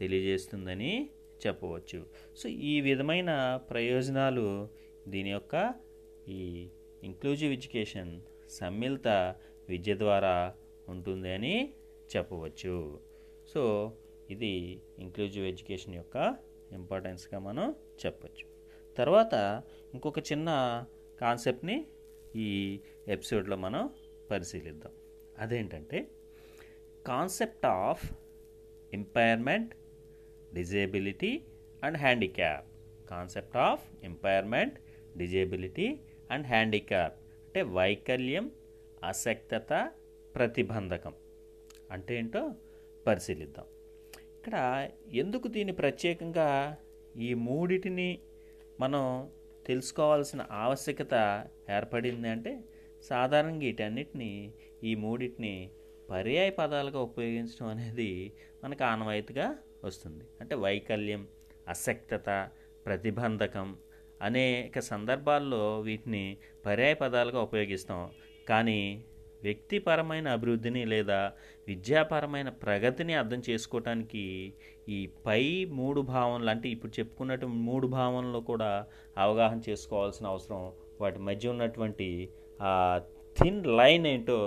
తెలియజేస్తుందని 0.00 0.92
చెప్పవచ్చు. 1.44 2.00
సో 2.40 2.46
ఈ 2.70 2.74
విధమైన 2.88 3.30
ప్రయోజనాలు 3.70 4.46
దీని 5.14 5.30
యొక్క 5.36 5.54
ఈ 6.38 6.42
ఇంక్లూజివ్ 7.02 7.52
ఎడ్యుకేషన్ 7.58 8.12
సమ్మిళిత 8.52 9.08
విద్య 9.68 9.98
ద్వారా 9.98 10.54
ఉంటుంది 10.88 11.28
అని 11.32 11.74
చెప్పవచ్చు. 12.16 13.00
సో 13.48 13.92
ఇది 14.30 14.80
ఇంక్లూజివ్ 14.98 15.46
ఎడ్యుకేషన్ 15.46 15.94
యొక్క 15.94 16.36
ఇంపార్టెన్స్గా 16.72 17.38
మనం 17.38 17.74
చెప్పచ్చు. 18.06 18.46
తర్వాత 18.96 19.62
ఇంకొక 19.94 20.18
చిన్న 20.18 20.48
కాన్సెప్ట్ని 21.20 21.86
ఈ 22.36 22.80
ఎపిసోడ్లో 23.08 23.56
మనం 23.56 23.90
పరిశీలిద్దాం. 24.30 24.92
అదేంటంటే 25.38 26.08
concept 27.06 27.66
of 27.66 28.12
impairment 28.92 29.74
disability 30.54 31.42
and 31.84 31.98
handicap 31.98 32.66
concept 33.10 33.56
of 33.56 33.84
impairment 34.04 34.76
disability 35.18 35.98
and 36.30 36.46
handicap 36.46 37.16
అంటే 37.54 37.62
వైకల్యం 37.76 38.44
అసక్తత 39.04 39.72
ప్రతిబంధకం. 40.34 41.14
అంటే 41.90 42.12
ఏంటో 42.18 42.40
పరిశీలిద్దాం. 43.06 43.66
ఇక్కడ 44.36 44.54
ఎందుకు 45.12 45.48
దీన్ని 45.48 45.72
ప్రత్యేకంగా 45.72 46.46
ఈ 47.26 47.34
మూడిటిని 47.34 48.18
మనం 48.80 49.02
తెలుసుకోవాల్సిన 49.66 50.46
ఆవశ్యకత 50.50 51.14
ఏర్పడింది 51.70 52.28
అంటే 52.28 52.52
సాధారణంగా 53.10 53.64
వీటన్నిటిని 53.66 54.32
ఈ 54.82 54.94
మూడిటిని 54.94 55.54
పర్యాయ 56.10 56.50
పదాలుగా 56.50 57.00
ఉపయోగించడం 57.00 57.66
అనేది 57.66 58.10
మనకు 58.64 58.84
ఆనవాయితీగా 58.84 59.48
వస్తుంది. 59.84 60.24
అంటే 60.40 60.54
వైకల్యం 60.54 61.28
అసక్తత 61.68 62.50
ప్రతిబంధకం 62.86 63.68
అనేక 64.28 64.78
సందర్భాల్లో 64.92 65.64
వీటిని 65.86 66.24
పర్యాయ 66.66 66.94
పదాలుగా 67.02 67.40
ఉపయోగిస్తాం. 67.48 68.02
కానీ 68.50 68.80
వ్యక్తిపరమైన 69.46 70.26
అభివృద్ధిని 70.36 70.82
లేదా 70.92 71.20
విద్యాపరమైన 71.68 72.48
ప్రగతిని 72.64 73.14
అర్థం 73.20 73.40
చేసుకోవటానికి 73.48 74.24
ఈ 74.96 74.98
పై 75.26 75.42
మూడు 75.78 76.00
భావనలు 76.12 76.50
అంటే 76.54 76.68
ఇప్పుడు 76.74 76.92
చెప్పుకున్నట్టు 76.98 77.46
మూడు 77.68 77.86
భావనలు 77.96 78.40
కూడా 78.50 78.70
అవగాహన 79.24 79.60
చేసుకోవాల్సిన 79.68 80.26
అవసరం. 80.34 80.62
వాటి 81.00 81.20
మధ్య 81.28 81.52
ఉన్నటువంటి 81.54 82.08
ఆ 82.60 82.72
థిన్ 83.36 83.60
లైన్ 83.80 84.06
ఏంటో 84.12 84.38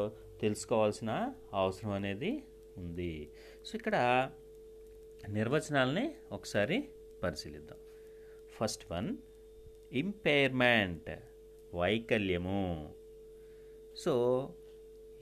తెలుసుకోవాల్సిన 0.41 1.11
అవసరం 1.61 1.91
అనేది 1.99 2.31
ఉంది. 2.77 3.13
సో 3.67 3.71
ఇక్కడ 3.79 3.95
నిర్వచనాలని 5.37 6.05
ఒకసారి 6.37 6.77
పరిశీలిద్దాం. 7.23 7.79
First 8.57 8.85
one 8.91 9.09
impairment 9.99 11.09
వైకల్యము 11.73 12.63
so 14.03 14.13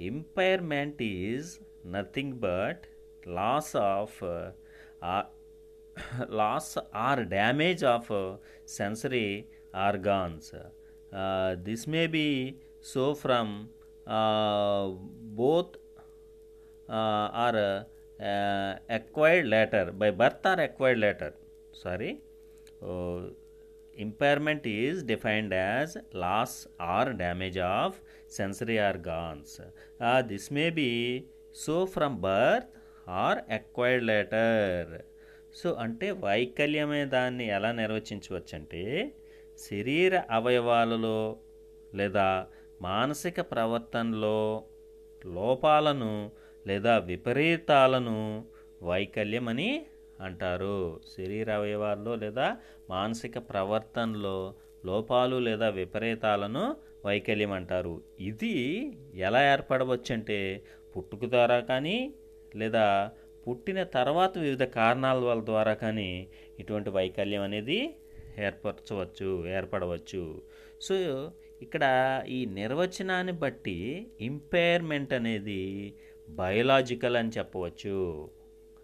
impairment 0.10 1.02
is 1.10 1.50
nothing 1.96 2.36
but 2.48 2.84
loss 3.38 3.74
of 3.92 4.18
loss 6.42 6.72
or 7.08 7.22
damage 7.36 7.84
of 7.96 8.12
sensory 8.80 9.28
organs 9.88 10.52
this 11.68 11.88
may 11.96 12.04
be 12.18 12.28
so 12.94 13.06
from 13.24 13.54
both 15.40 15.72
uh, 16.90 17.28
are 17.46 17.86
uh, 18.22 18.76
acquired 18.90 19.48
later 19.48 19.92
by 19.92 20.12
birth 20.12 20.46
or 20.46 20.60
acquired 20.62 21.00
later. 21.00 21.34
Sorry. 21.74 22.12
Uh, 22.82 23.22
impairment 23.98 24.66
is 24.66 25.04
defined 25.04 25.54
as 25.54 25.98
loss 26.14 26.54
or 26.80 27.14
damage 27.14 27.58
of 27.58 28.02
sensory 28.28 28.80
organs 28.82 29.60
uh, 30.02 30.22
this 30.24 30.50
may 30.50 30.70
be 30.72 30.92
so 31.56 31.86
from 31.86 32.22
birth 32.22 32.68
or 33.08 33.34
acquired 33.50 34.04
later 34.04 34.48
so 35.56 35.70
అంటే 35.76 36.08
వైకల్యమే 36.24 37.02
దాన్ని 37.06 37.46
ఎలా 37.48 37.70
నిర్వచించవచ్చు 37.72 38.54
అంటే 38.58 38.84
శరీర 39.58 40.14
అవయవాలలో 40.30 41.18
లేదా 41.94 42.30
మానసిక 42.82 43.40
ప్రవర్తనలో 43.52 44.40
లోపాలను 45.36 46.14
లేదా 46.68 46.98
విపరీతాలను 47.10 48.18
వైకల్యం 48.82 49.48
అని 49.48 49.70
అంటారు. 50.22 51.02
శరీర 51.18 51.52
అవయవాల్లో 51.52 52.16
లేదా 52.16 52.58
మానసిక 52.90 53.38
ప్రవర్తనలో 53.38 54.56
లోపాలు 54.86 55.36
లేదా 55.40 55.70
విపరీతాలను 55.70 56.76
వైకల్యం 57.06 57.52
అంటారు. 57.52 58.02
ఇది 58.20 58.54
ఎలా 59.16 59.54
ఏర్పడవచ్చు 59.54 60.14
అంటే 60.14 60.66
పుట్టుక 60.96 61.26
ద్వారా 61.26 61.60
కానీ 61.60 62.14
లేదా 62.56 63.12
పుట్టిన 63.48 63.84
తర్వాత 63.84 64.38
వివిధ 64.38 64.64
కారణాల 64.64 65.18
వల్ల 65.18 65.46
ద్వారా 65.46 65.74
కానీ 65.74 66.28
ఇటువంటి 66.60 66.90
వైకల్యం 66.90 67.42
అనేది 67.42 67.96
ఏర్పరచవచ్చు 68.40 69.48
ఏర్పడవచ్చు. 69.48 70.42
సో 70.82 70.96
ఇక్కడ 71.62 71.84
ఈ 72.28 72.46
నిర్వచనాన్ని 72.46 73.32
బట్టి 73.32 74.08
ఇంపైర్మెంట్ 74.22 75.14
అనేది 75.14 75.94
బయోలాజికల్ 76.30 77.18
అని 77.18 77.30
చెప్పవచ్చు. 77.30 78.30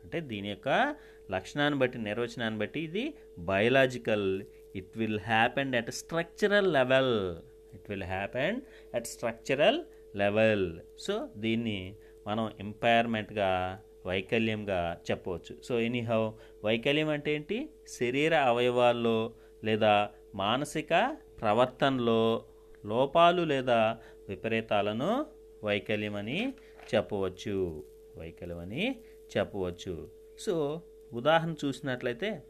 అంటే 0.04 0.20
దీని 0.20 0.50
యొక్క 0.50 0.96
లక్షణాన్ని 1.32 1.80
బట్టి 1.80 1.98
నిర్వచనాన్ని 1.98 2.60
బట్టి 2.60 2.80
ఇది 2.80 3.14
biological 3.40 4.44
it 4.76 4.98
will 4.98 5.20
happen 5.20 5.76
at 5.76 5.92
structural 5.92 6.74
level 6.74 7.38
it 7.76 7.90
will 7.90 8.04
happen 8.04 8.62
at 8.96 9.08
structural 9.08 9.84
level 10.16 10.80
so 11.00 11.30
దీన్ని 11.38 11.96
మనం 12.28 12.52
ఎంపైర్మెంట్గా 12.60 13.82
వైకల్యంగా 14.06 14.98
చెప్పవచ్చు. 15.12 15.62
సో 15.64 15.80
ఎనీహౌ 15.80 16.32
వైకల్యం 16.66 17.10
అంటే 17.10 17.36
ఏంటి? 17.36 17.70
శరీర 17.88 18.36
అవయవాల్లో 18.36 19.34
లేదా 19.64 20.10
మానసిక 20.36 21.18
ప్రవర్తనలో 21.42 22.46
లోపాలు 22.86 23.42
లేదా 23.42 23.98
విపరీతాలను 24.30 25.26
వైకల్యం 25.64 26.16
అని 26.16 26.54
చెప్పవచ్చు. 26.96 27.84
వైకల్యం 28.18 28.58
అని 28.58 28.96
చెప్పవచ్చు. 29.38 30.08
సో 30.40 30.82
ఉదాహరణ 31.14 31.56
చూసినట్లయితే 31.66 32.44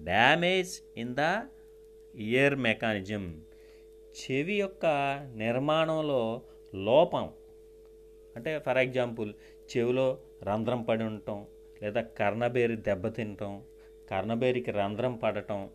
damage 0.00 0.80
in 0.96 1.14
the 1.14 1.18
ear 2.14 2.54
mechanism. 2.54 3.42
చెవి 4.12 4.54
యొక్క 4.54 4.86
నిర్మాణంలో 5.36 6.42
లోపం. 6.74 7.30
అంటే 8.36 8.58
ఫర్ 8.58 8.78
ఎగ్జాంపుల్ 8.78 9.34
చెవిలో 9.76 10.18
రంధ్రం 10.42 10.82
పడి 10.82 11.04
ఉండటం 11.04 11.46
లేదా 11.82 12.00
కర్ణబేరి 12.00 12.76
దెబ్బతినటం 12.76 13.62
కర్ణబేరికి 14.10 14.70
రంధ్రం 14.70 15.16
పడటం. 15.16 15.70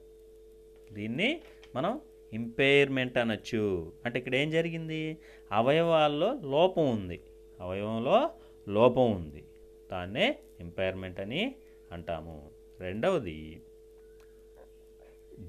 దీన్ని 0.92 1.42
మనం 1.76 2.02
ఇంపైర్మెంట్ 2.34 3.18
అనొచ్చు. 3.18 3.92
అంటే 4.06 4.20
ఇక్కడ 4.20 4.36
ఏం 4.36 4.50
జరిగింది? 4.50 5.18
అవయవాల్లో 5.52 6.40
లోపం 6.44 6.90
ఉంది. 6.90 7.22
అవయవంలో 7.60 8.30
లోపం 8.68 9.12
ఉంది. 9.12 9.44
దాన్నే 9.92 10.40
ఇంపైర్మెంట్ 10.60 11.20
అని 11.20 11.56
అంటాము 11.92 12.38
రెండవది 12.86 13.38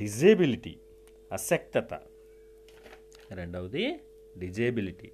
డిజేబిలిటీ 0.02 0.74
అసక్తత 1.30 1.92
రెండవది 3.40 3.86
disability 4.44 5.10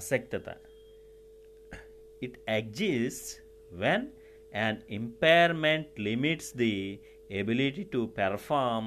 అసక్తత 0.00 0.48
it 2.22 2.34
exists 2.48 3.28
when 3.72 4.02
an 4.64 4.74
impairment 4.88 5.86
limits 5.98 6.46
the 6.52 7.00
ability 7.32 7.84
to 7.94 8.08
perform 8.08 8.86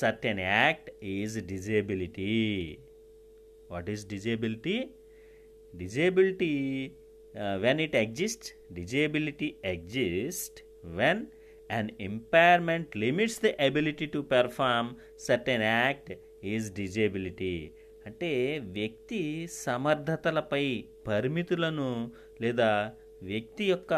certain 0.00 0.38
act 0.38 0.90
is 1.02 1.30
disability 1.42 2.78
what 3.68 3.88
is 3.88 4.04
disability 4.04 4.78
disability 5.74 6.54
uh, 7.34 7.58
when 7.58 7.80
it 7.80 7.94
exists 7.94 8.52
disability 8.72 9.56
exists 9.64 10.62
when 10.86 11.18
an 11.70 11.86
impairment 12.08 12.84
limits 13.02 13.36
the 13.44 13.52
ability 13.68 14.06
to 14.06 14.20
perform 14.22 14.86
certain 15.28 15.62
act 15.88 16.08
is 16.56 16.62
disability. 16.80 17.70
అంటే 18.06 18.58
వ్యక్తి 18.58 19.48
సమర్థతలపై 19.52 20.84
పరిమితులను 21.06 22.12
లేదా 22.40 22.92
వ్యక్తి 23.22 23.64
యొక్క 23.64 23.92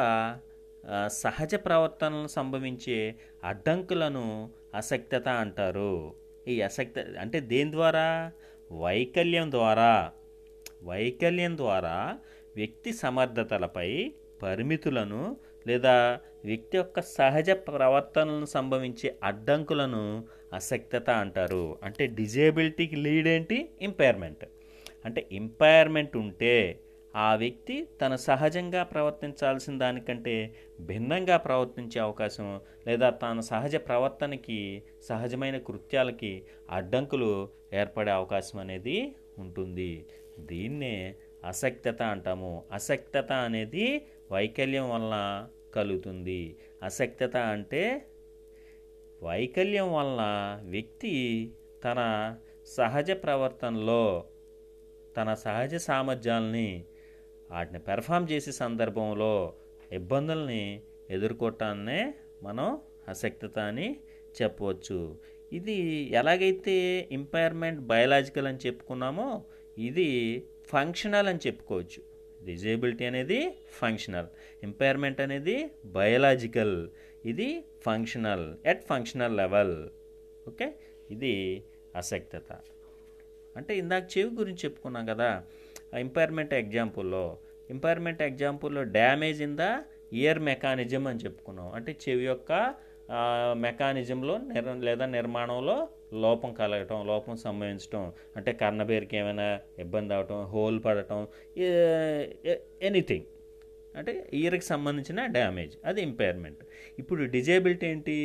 సహజ 1.06 1.54
ప్రవర్తనలు 1.54 2.26
సంభవించే 2.26 3.14
అడ్డంకులను 3.44 4.50
అసక్తత 4.74 5.28
అంటారు. 5.28 6.14
ఈ 6.48 6.60
అసక్త 6.60 6.98
అంటే 7.20 7.40
దేని 7.40 7.72
ద్వారా? 7.72 8.32
వైకల్యం 8.72 9.52
ద్వారా. 9.52 10.12
వైకల్యం 10.82 11.56
ద్వారా 11.56 12.18
వ్యక్తి 12.56 12.92
సమర్థతలపై 12.92 14.12
పరిమితులను 14.42 15.36
లేదా 15.66 16.20
వ్యక్తి 16.44 16.76
యొక్క 16.76 17.00
సహజ 17.00 17.50
ప్రవర్తనలను 17.50 18.44
సంభవించే 18.44 19.14
అడ్డంకులను 19.24 20.24
అసక్తత 20.52 21.10
అంటారు. 21.10 21.78
అంటే 21.82 22.06
డిజేబిలిటీకి 22.06 22.96
లీడ్ 22.96 23.28
ఏంటి? 23.28 23.68
ఇంపైర్మెంట్. 23.82 24.44
అంటే 25.04 25.26
ఇంపైర్మెంట్ 25.32 26.16
ఉంటే 26.16 26.80
ఆ 27.16 27.34
వ్యక్తి 27.34 27.88
తన 28.00 28.16
సహజంగా 28.16 28.82
ప్రవర్తించాల్సిన 28.82 29.78
దానికంటే 29.78 30.54
భిన్నంగా 30.80 31.36
ప్రవర్తించే 31.36 32.00
అవకాశం 32.00 32.60
లేదా 32.86 33.10
తన 33.10 33.40
సహజ 33.40 33.76
ప్రవర్తనకి 33.76 34.82
సహజమైన 35.02 35.58
కృత్యాలకి 35.58 36.42
అడ్డంకులు 36.70 37.48
ఏర్పడే 37.74 38.10
అవకాశం 38.10 38.58
అనేది 38.58 39.14
ఉంటుంది. 39.38 40.06
దీన్నే 40.38 41.14
అసక్తత 41.48 42.02
అంటాము. 42.02 42.62
అసక్తత 42.72 43.32
అనేది 43.32 44.06
వైకల్యం 44.32 44.90
వలన 44.90 45.48
కలుగుతుంది. 45.74 46.56
అసక్తత 46.82 47.36
అంటే 47.36 48.06
వైకల్యం 49.22 49.92
వలన 49.92 50.24
వ్యక్తి 50.70 51.12
తన 51.84 52.00
సహజ 52.66 53.10
ప్రవర్తనలో 53.10 54.24
తన 55.16 55.34
సహజ 55.34 55.74
సామర్థ్యాలని 55.74 56.84
వాటిని 57.50 57.78
పెర్ఫామ్ 57.78 58.30
చేసే 58.32 58.52
సందర్భంలో 58.52 59.34
ఇబ్బందుల్ని 59.92 60.82
ఎదుర్కోవటాన్నే 61.10 62.14
మనం 62.42 62.78
అసక్తత 63.08 63.58
అని 63.58 63.88
చెప్పవచ్చు. 64.42 65.18
ఇది 65.52 65.76
ఎలాగైతే 66.12 67.08
ఇంపైర్మెంట్ 67.12 67.80
బయలాజికల్ 67.80 68.46
అని 68.46 68.58
చెప్పుకున్నామో 68.66 69.28
ఇది 69.78 70.08
ఫంక్షనల్ 70.66 71.28
అని 71.28 71.38
చెప్పుకోవచ్చు. 71.46 72.13
డిజేబిలిటీ 72.46 73.04
అనేది 73.10 73.38
ఫంక్షనల్ 73.80 74.28
ఇంపైర్మెంట్ 74.62 75.20
అనేది 75.26 75.56
బయలాజికల్ 75.98 76.76
ఇది 77.32 77.48
functional 77.86 78.46
at 78.72 78.84
functional 78.90 79.36
level 79.42 79.76
okay 80.48 80.66
ఇది 81.14 81.32
అసక్తత. 82.00 82.50
అంటే 83.58 83.72
ఇందాక 83.78 84.04
చెవి 84.12 84.30
గురించి 84.40 84.62
చెప్పుకున్నాం 84.64 85.04
కదా. 85.12 85.28
ఇంపైర్మెంట్ 86.04 86.54
ఎగ్జాంపుల్లో 86.54 87.24
impairment 87.70 88.22
ఎగ్జాంపుల్లో 88.22 88.82
damage 88.98 89.42
in 89.42 89.56
the 89.62 89.66
ear 90.20 90.40
mechanism 90.50 91.06
అని 91.10 91.20
చెప్పుకున్నాం. 91.24 91.68
అంటే 91.76 91.92
చెవి 92.04 92.24
యొక్క 92.24 92.52
మెకానిజంలో 93.56 94.38
నిర్ 94.38 94.68
లేదా 94.88 95.06
నిర్మాణంలో 95.06 95.88
లోపం 96.24 96.54
కలగటం 96.54 97.06
లోపం 97.06 97.36
సంభవించటం 97.36 98.12
అంటే 98.36 98.52
కర్ణబేరికి 98.52 99.16
ఏమైనా 99.16 99.60
ఇబ్బంది 99.78 100.14
అవటం 100.14 100.40
హోల్ 100.44 100.84
పడటం 100.84 101.20
ఎనీథింగ్. 102.88 103.26
అంటే 103.98 104.12
ఇయర్కి 104.34 104.64
సంబంధించిన 104.64 105.20
డ్యామేజ్ 105.26 105.74
అది 105.84 106.00
ఇంపైర్మెంట్. 106.02 106.62
ఇప్పుడు 106.98 107.22
డిజేబిలిటీ 107.24 107.86
ఏంటి? 107.86 108.16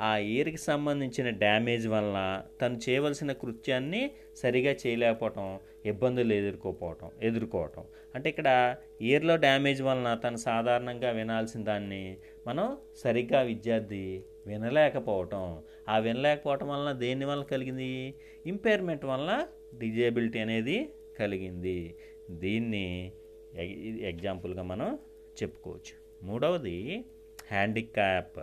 ఆ 0.00 0.16
ఇయర్కి 0.16 0.56
సంబంధించిన 0.56 1.28
డ్యామేజ్ 1.30 1.88
వలన 1.88 2.18
తను 2.60 2.76
చేయవలసిన 2.88 3.32
కృత్యాన్ని 3.32 4.02
సరిగా 4.42 4.72
చేయలేకపోవటం 4.82 5.46
ఇబ్బందులు 5.86 6.32
ఎదుర్కోపోవటం 6.32 7.10
ఎదుర్కోవటం. 7.22 7.84
అంటే 8.14 8.28
ఇక్కడ 8.28 8.76
ఇయర్లో 9.00 9.36
డ్యామేజ్ 9.36 9.82
వలన 9.82 10.14
తను 10.14 10.36
సాధారణంగా 10.36 11.10
వినాల్సిన 11.10 11.62
దాన్ని 11.64 12.02
మనం 12.48 12.78
సరిగ్గా 12.96 13.40
విద్యార్థి 13.40 14.24
వినలేకపోవటం. 14.46 15.62
ఆ 15.88 15.98
వినలేకపోవటం 15.98 16.68
వలన 16.68 16.92
దేని 16.92 17.24
వల్ల 17.24 17.42
కలిగింది? 17.42 18.14
ఇంపైర్మెంట్ 18.46 19.04
వలన 19.04 19.46
డిజేబిలిటీ 19.78 20.38
అనేది 20.38 20.90
కలిగింది. 21.18 21.96
దీన్ని 22.30 23.12
ఎగ్- 23.54 24.00
ఎగ్జాంపుల్గా 24.00 24.62
మనం 24.62 24.98
చెప్పుకోవచ్చు. 25.42 26.24
మూడవది 26.26 27.04
హ్యాండిక్యాప్ 27.50 28.36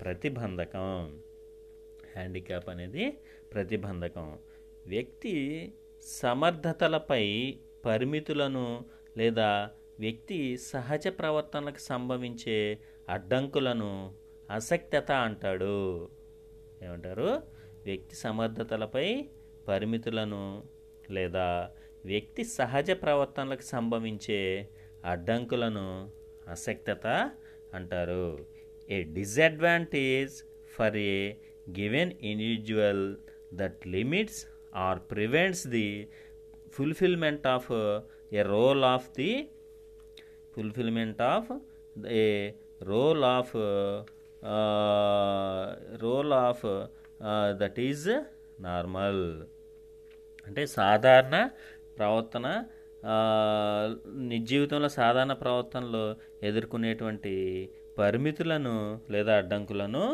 ప్రతిబంధకం. 0.00 1.20
హ్యాండిక్యాప్ 2.16 2.68
అనేది 2.68 3.10
ప్రతిబంధకం. 3.54 4.38
వ్యక్తి 4.86 5.72
సమర్థతలపై 6.02 7.56
పరిమితులను 7.84 8.84
లేదా 9.16 9.70
వ్యక్తి 10.00 10.56
సహజ 10.56 11.08
ప్రవర్తనలకు 11.08 11.78
సంభవించే 11.78 12.78
అడ్డంకులను 13.08 14.14
అసక్తత 14.50 15.12
అంటాడు. 15.12 16.08
ఏమంటారు? 16.82 17.42
వ్యక్తి 17.84 18.16
సమర్థతలపై 18.16 19.28
పరిమితులను 19.68 20.64
లేదా 21.10 21.70
వ్యక్తి 22.04 22.44
సహజ 22.44 22.90
ప్రవర్తనలకు 22.90 23.62
సంభవించే 23.62 24.68
అడ్డంకులను 25.04 26.10
అసక్తత 26.48 27.06
అంటారు. 27.74 28.46
A 28.90 29.02
disadvantage 29.02 30.34
for 30.76 30.96
a 30.96 31.34
given 31.78 32.12
individual 32.12 33.16
that 33.54 33.86
limits 33.86 34.46
or 34.74 34.98
prevents 35.10 35.66
the 35.66 36.08
fulfilment 36.72 37.46
of 37.46 37.72
a 38.32 38.42
role 38.42 38.84
of 38.84 39.10
the 39.10 39.50
fulfilment 40.56 41.22
of 41.22 41.52
a 42.06 42.52
role 42.80 43.24
of 43.24 43.48
role 46.02 46.32
of 46.40 46.64
that 47.58 47.78
is 47.80 48.08
normal 48.60 49.22
అంటే 50.46 50.66
సాధారణ 50.66 51.36
ప్రవర్తన 51.98 52.46
ఆ, 53.04 53.16
నిజ 54.22 54.44
జీవితంలో 54.44 54.88
సాధారణ 54.88 55.32
ప్రవర్తనలో 55.32 56.04
ఎదుర్కొనేటువంటి 56.42 57.32
పరిమితులను 57.98 58.74
లేదా 59.10 59.34
అడ్డంకులను 59.34 60.04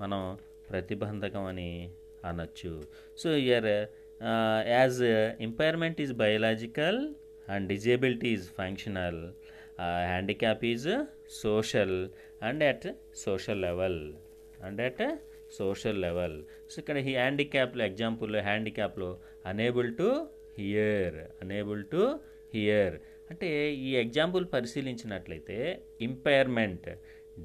మనం 0.00 0.20
ప్రతిబంధకం 0.68 1.44
అని 1.44 1.70
అనొచ్చు. 2.24 2.72
So 3.16 3.30
ear 3.42 3.68
as 4.68 5.02
impairment 5.40 6.00
is 6.00 6.12
biological 6.14 7.00
and 7.48 7.68
disability 7.68 8.28
is 8.28 8.50
functional 8.50 9.22
handicap 10.04 10.64
is 10.64 10.88
social 11.42 11.96
and 12.42 12.62
at 12.64 12.86
social 13.24 13.60
level 13.62 14.00
and 14.62 14.80
at 14.80 15.02
social 15.58 16.00
level 16.00 16.36
so 16.68 16.76
ఇక్కడ 16.80 16.98
ఈ 17.02 17.14
హ్యాండిక్యాప్లో 17.14 17.82
ఎగ్జాంపుల్లో 17.84 18.40
హ్యాండిక్యాప్లో 18.40 19.08
unable 19.46 19.90
to 19.96 20.08
hear 20.58 21.16
unable 21.42 21.82
to 21.92 22.02
hear 22.54 22.94
అంటే 23.30 23.48
ఈ 23.80 23.90
ఎగ్జాంపుల్ 23.96 24.44
పరిశీలించినట్లయితే 24.52 25.58
impairment 26.00 26.88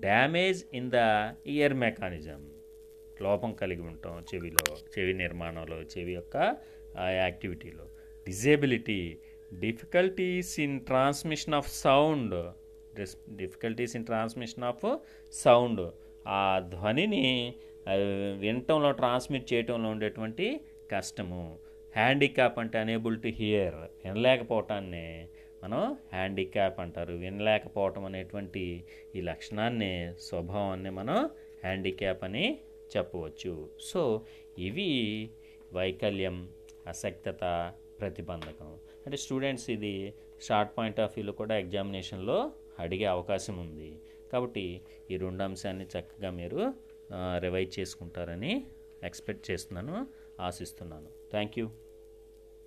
damage 0.02 0.62
in 0.74 0.90
the 0.90 1.02
ear 1.48 1.76
mechanism 1.84 2.42
లోపం 3.22 3.52
కలిగి 3.54 3.84
ఉంటాం 3.90 4.16
చెవిలో 4.30 4.66
చెవి 4.94 5.14
నిర్మాణంలో 5.14 5.78
చెవి 5.94 6.14
యొక్క 6.14 6.38
యాక్టివిటీలో 7.20 7.86
disability 8.28 9.00
difficulties 9.60 10.60
in 10.60 10.86
transmission 10.86 11.54
of 11.54 11.72
sound 11.72 12.52
difficulties 13.36 13.96
in 13.96 14.06
transmission 14.06 14.64
of 14.64 14.98
sound 15.32 15.92
ఆ 16.28 16.60
ధ్వనిని 16.60 17.56
వినటంలో 18.40 18.92
ట్రాన్స్మిట్ 18.92 19.54
చేయటంలో 19.54 19.90
ఉండేటువంటి 19.90 20.62
కష్టము. 20.92 21.60
హ్యాండిక్యాప్ 21.96 22.60
అంటే 22.60 22.80
అనేబుల్ 22.80 23.22
టు 23.22 23.28
హియర్ 23.28 23.76
వినలేకపోవటాన్ని 23.76 25.28
మనం 25.64 25.98
హ్యాండిక్యాప్ 26.14 26.80
అంటారు. 26.80 27.14
వినలేకపోవటం 27.14 28.06
అనేటువంటి 28.06 28.84
ఈ 29.16 29.22
లక్షణాన్ని 29.22 30.14
స్వభావాన్ని 30.20 30.90
మనం 30.90 31.30
హ్యాండిక్యాప్ 31.64 32.24
అని 32.24 32.60
చెప్పవచ్చు. 32.98 33.70
సో 33.82 34.22
ఇవి 34.60 35.30
వైకల్యం 35.74 36.50
అసక్తత 36.88 37.74
ప్రతిబంధకం. 38.00 38.78
అంటే 39.06 39.18
స్టూడెంట్స్ 39.18 39.70
ఇది 39.70 39.94
షార్ట్ 40.48 40.72
పాయింట్ 40.78 41.00
ఆఫ్ 41.00 41.14
వ్యూలో 41.16 41.34
కూడా 41.42 41.56
ఎగ్జామినేషన్లో 41.58 42.38
అడిగే 42.80 43.06
అవకాశం 43.06 43.56
ఉంది. 43.66 43.90
కాబట్టి 44.32 44.66
ఈ 45.12 45.18
రెండు 45.18 45.44
అంశాన్ని 45.44 45.86
చక్కగా 45.86 46.30
మీరు 46.30 46.62
రివైజ్ 47.46 47.80
చేసుకుంటారని 47.80 48.54
ఎక్స్పెక్ట్ 49.04 49.52
చేస్తున్నాను 49.52 49.96
ఆశిస్తున్నాను. 50.48 51.10
Thank 51.32 51.60
you. 51.60 51.66